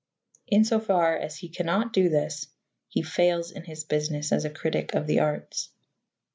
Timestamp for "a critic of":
4.45-5.05